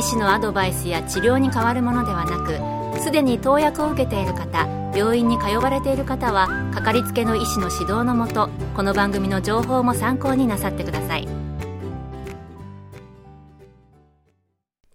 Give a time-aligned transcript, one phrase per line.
[0.00, 11.28] 医師のアドバイスや治療に変わるものではなくすでに投薬を受けている方病院に通われている方はかかりつけの医師の指導のもとこの番組の情報も参考になさってください。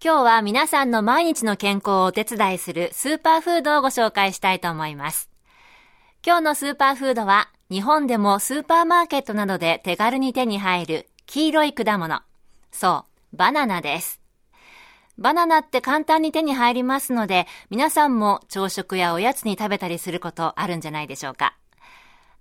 [0.02, 5.30] 今日は皆さんの毎日の健康をお手伝いするスーパーフードをご紹介したいと思います。
[6.24, 12.22] 今日のスーパーフードは日本でもスーパーマーケットなどで手軽に手に入る黄色い果物。
[12.72, 14.25] そうバナナです。
[15.18, 21.56] バナナって簡単に手に入りますので、皆さんも朝食やおやつに食べたりすることあるんじゃないでしょうか。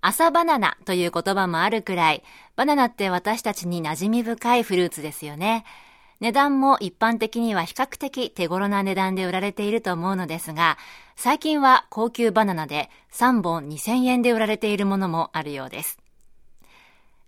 [0.01, 2.23] 朝バナナという言葉もあるくらい、
[2.55, 5.63] バナナって私たちに馴染み深いフルーツですよね。
[6.19, 10.77] 値段も一般的には比較的手頃な値段で売られていると思うのですが、
[11.15, 15.97] 最近は高級バナナで3本2000円で売られているものもあるようです。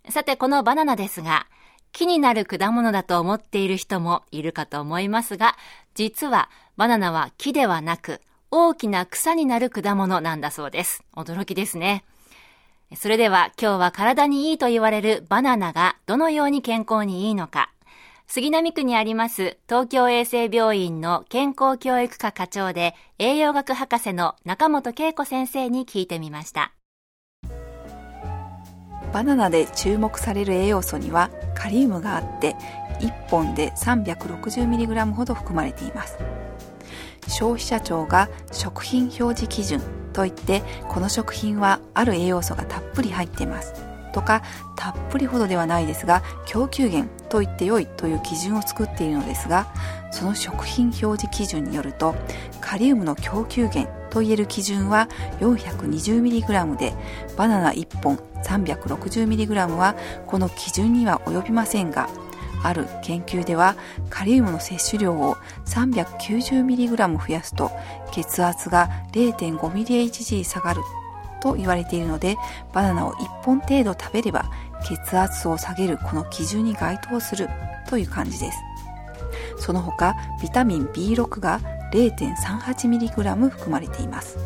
[0.10, 1.48] さて、このバナナですが、
[1.92, 5.56] 木になる果物だと思っている人もいるかと思いますが、
[5.96, 8.22] 実はバナナは木ではなく
[8.52, 11.04] 大きな草になる果物なんだそうです。
[11.16, 12.04] 驚きですね。
[12.96, 17.70] それでは今日は体にいいと言われるバナナがどのように健康にいいのか、
[18.28, 26.74] 杉並区にあります東京衛生病院の健康教育科課長で栄養学博士の中本恵子先生に聞いてみました。
[29.14, 32.56] バナナで注目される栄養素にはカリウムがあって
[33.00, 36.18] 1本で 360mg ほど含まれています。
[37.28, 39.82] 消費者庁が食品表示基準
[40.14, 43.74] といってこの食品はある栄養素がたっぷり入っています。
[44.14, 44.42] とか
[44.76, 49.68] たっぷりほどではないですが供給源と言ってよいという基準を作っているのですが
[50.12, 52.16] その食品表示基準によると
[52.60, 55.08] カリウムの供給源といえる基準は
[55.42, 56.94] 420mg で
[57.38, 59.96] バナナ1本 360mg は
[60.26, 62.10] この基準には及びませんが
[62.64, 63.76] ある研究では
[64.10, 65.36] カリウムの摂取量を
[65.68, 67.70] 390mg 増やすと
[68.12, 70.82] 血圧が 0.5mHg 下がる
[71.40, 72.38] と言われているので
[72.74, 74.50] バナナを1本程度食べれば
[74.84, 77.50] 血圧を下げるこの基準に該当する
[77.88, 78.58] という感じです。
[79.60, 81.60] その他ビタミン B6 が
[81.92, 84.38] 0.38mg 含まれています。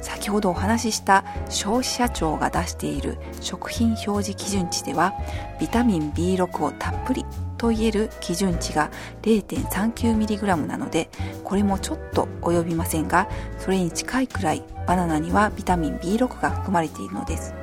[0.00, 5.14] 先ほどお話しした消費者庁が出している食品表示基準値では
[5.58, 7.24] ビタミン B6 をたっぷり
[7.58, 8.90] と言える基準値が
[9.22, 11.08] 0.39mg なので
[11.42, 17.54] これもちょっと及びませんがそれに近いくらいバナナにはビタミン B6 が含まれているのです。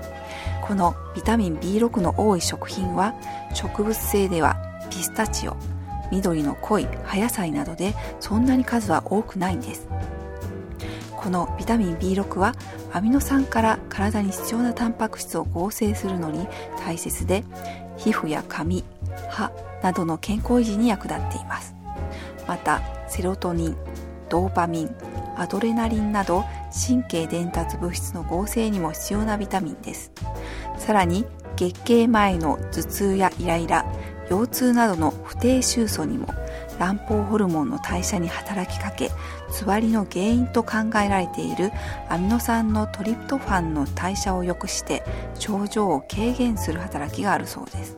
[0.61, 3.13] このビタミン B6 の多い食品は
[3.53, 4.57] 植物性では
[4.89, 5.57] ピスタチオ
[6.11, 9.87] 緑の濃い葉野菜などでそんなに数は多くないんです。
[11.15, 12.53] このビタミン B6 は
[12.91, 16.47] アミノ酸から体に必要なタンパク質を合成するのに
[16.85, 17.45] 大切で
[17.95, 18.83] 皮膚や髪
[19.29, 21.75] 歯などの健康維持に役立っています。
[22.45, 23.77] またセロトニン
[24.29, 24.95] ドーパミン
[25.37, 26.43] アドレナリンなど
[26.87, 30.11] 神経伝達物質の合成にも必要なビタミンです。
[30.77, 31.25] さらに
[31.55, 33.85] 月経前の頭痛やイライラ
[34.29, 36.27] 腰痛などの不定収素にも
[36.79, 39.11] 卵胞ホルモンの代謝に働きかけ
[39.51, 41.71] つわりの原因と考えられている
[42.09, 45.03] アミノ酸のトリプトファンの代謝を良くして
[45.35, 47.97] 症状を軽減する働きがあるそうです。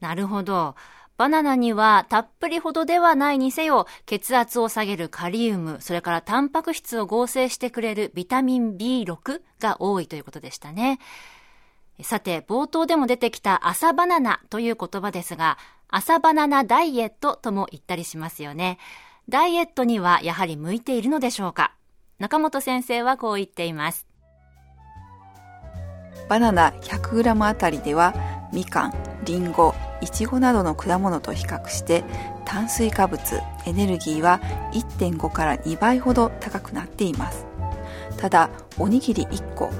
[0.00, 0.74] なるほど。
[1.16, 10.98] バナナにはたっぷりほどではないにせよ血圧を下げるカリウムそれからタンパク質を合成してくれるビタミン B6 が多いということでしたね。
[12.02, 15.58] さて、冒頭でも出てきた朝バナナという言葉ですが、
[15.88, 18.78] 朝バナナダイエットとも言ったりしますよね。
[19.28, 21.72] ダイエットにはやはり向いているのでしょうか？
[22.18, 24.06] 中本先生はこう言っています。
[26.28, 28.14] バナナ 100g あたりでは、
[28.52, 28.94] みかん、
[29.24, 32.04] りんご、いちごなどの果物と比較して、
[32.44, 34.40] 炭水化物、エネルギーは
[34.72, 37.46] 1.5から2倍ほど高くなっています。
[38.16, 39.70] ただ、おにぎり1個、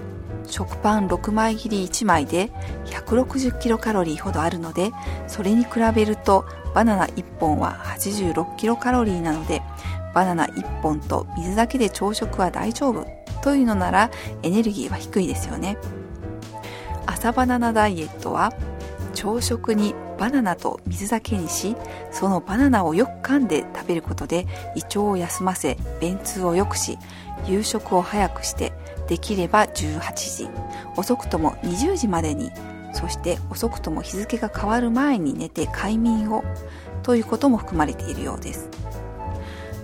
[0.48, 2.50] 食パン6枚切り1枚で
[2.86, 4.92] 160キロカロリーほどあるので
[5.26, 6.44] それに比べると
[6.74, 9.62] バナナ1本は86キロカロリーなので
[10.14, 13.06] バナナ1本と水だけで朝食は大丈夫
[13.42, 14.10] というのなら
[14.42, 15.76] エネルギーは低いですよね。
[17.06, 18.52] 朝バナナダイエットは
[19.14, 21.76] 朝食にバナナと水だけにし
[22.10, 26.98] そのバナナをよく噛んで食べることで胃腸を休ませ便通を良くし
[27.46, 28.72] 夕食を早くして
[29.08, 30.48] できれば18時。
[30.96, 32.50] 遅くとも20時までに。
[32.92, 36.44] そして遅くとも日付が変わる前に寝て快眠を。
[37.02, 38.68] ということも含まれているようです。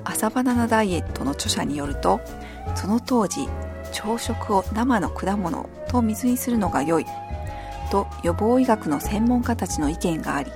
[0.04, 2.20] 朝バナナダイエットの著者によると
[2.74, 3.48] その当時
[3.92, 7.06] 朝食を生の果物と水にするのが良い。
[7.92, 10.50] と予防医学の専門家たちの意見があり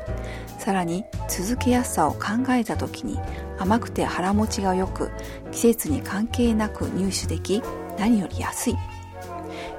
[0.59, 3.21] さらに続けやすさを考えた時に
[3.59, 5.11] 甘くて腹持ちが良く
[5.53, 7.63] 季節に関係なく入手でき
[7.99, 8.77] 何より安い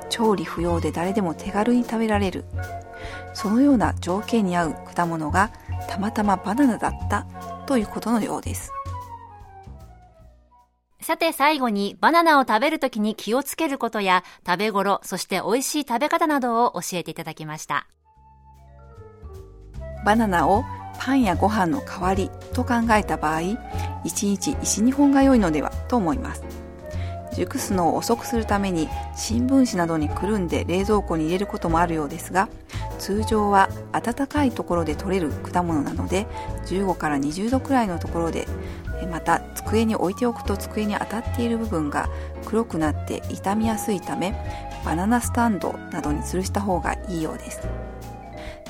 [0.10, 2.46] 調理不要で誰でも手軽に食べられる
[3.34, 5.52] そのような条件に合う果物が
[5.90, 7.26] たまたまバナナだった
[7.66, 8.72] ということのようです
[11.08, 17.88] さて最後にバナナを食べるときに気をつけることや食べ頃、そして美味しい食べ方などを教えていただきました。
[20.06, 20.66] バナナを
[21.00, 23.58] パンやご飯の代わりと考えた場合、1
[24.04, 26.67] 日1、2本が良いのではと思います。
[27.38, 32.50] 熟すのを遅くするために新聞紙などにくるんで冷蔵庫に入れることもあるようですが
[32.98, 36.26] 通常は暖かいところで取れる果物なので
[36.66, 38.48] 15から20度くらいのところで
[39.12, 42.10] また机に置いておくと机に当たっている部分が
[42.46, 44.34] 黒くなって傷みやすいため
[44.84, 47.62] バナナスタンドなどに吊るした方がいいようです。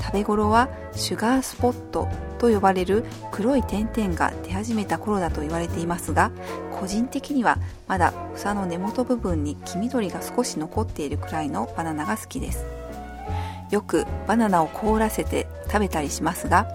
[0.07, 2.07] 食べ頃はシュガースポット
[2.39, 6.31] と呼ばれる黒い点々が出始めた頃だと言われていますが
[6.79, 7.57] 個人的には
[7.87, 12.65] まだ房の根元部分に黄緑が少し残っているくらいのバナナが好きです。
[13.69, 16.67] よくバナナを凍らせて食べたりしますが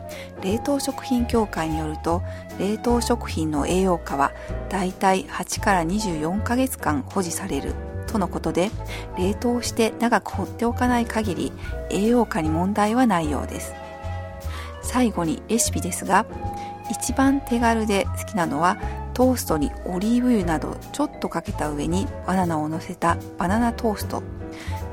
[0.43, 2.23] 冷凍食品協会によると
[2.59, 4.33] 冷凍食品の栄養価は
[4.69, 7.75] だいたい8から24ヶ月間保持される
[8.09, 8.71] とのことで
[9.17, 11.53] 冷凍して長く放っておかない限り
[11.91, 13.75] 栄養価に問題はないようです。
[14.83, 16.27] 最後にレシピですが
[16.91, 18.77] 一番手軽で好きなのは
[19.15, 24.23] トーストにオリーブ油などちょっとかけた上にバナナを乗せたバナナトースト。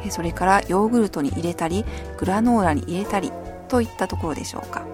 [0.09, 1.85] それからヨーグルトに入れたり
[2.17, 3.31] グラノーラに入れたり
[3.67, 4.85] といったところでしょうか。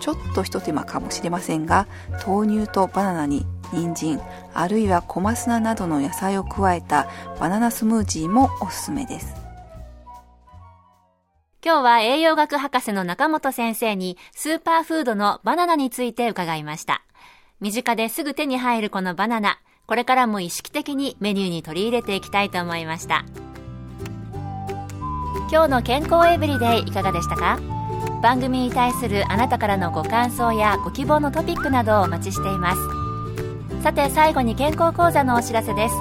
[0.00, 1.86] ちょっと一手間かもしれませんが
[2.26, 4.20] 豆乳とバナナに人参
[4.52, 7.08] あるいは小松菜などの野菜を加えた
[7.40, 9.34] バナナスムージーもおすすめです。
[11.64, 17.02] 今日は栄養学博士の中本先生にスーパーフードのバナナについて伺いました。
[17.60, 19.58] 身近ですぐ手に入るこのバナナ。
[19.86, 23.24] これからも意識的にメニューに取り入れていきたいと思いました。
[25.50, 27.60] 今日の健康エブリデイいかがでしたか？
[28.22, 33.82] 番組に対するあなたからのご感想やご希望のトピックなどをお待ちしています。
[33.82, 35.94] さて最後に健康講座のお知らせです。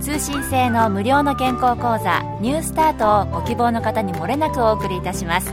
[0.00, 5.52] 通信制の無料の健康講座ニュースタートをご希望の方に漏れなくお送りいたします。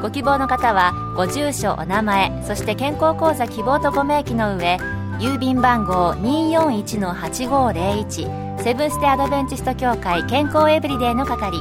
[0.00, 4.78] ご希望の方はご住所お名前そして健康講座希望とご明記の上
[5.18, 11.58] 郵便番号241-8501セブンステアドベンチスト協会健康エブリデイの係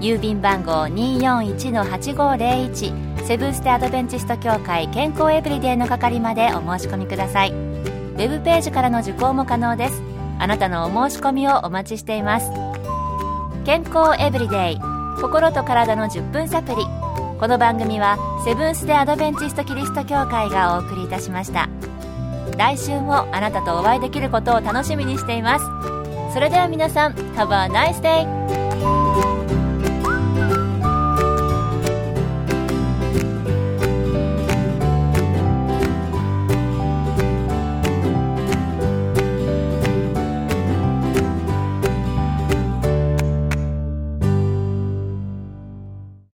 [0.00, 7.52] 郵便番号241-8501セブンステアドベンチスト協会健康エブリデイの係までお申し込みください。
[7.52, 10.02] ウェブページからの受講も可能です。
[10.40, 12.50] あなたのお申し込みをお待ちしています。
[13.64, 14.80] 健康エブリデイ
[15.20, 16.84] 心と体の10分サプリ
[17.40, 21.70] この番組はセブンス・デ・アドベンチスト・キリスト教会がお送りいたしました
[22.58, 28.69] 来週もあなたとお会いできることを楽しみにしていますそれでは皆さん Have a nice day!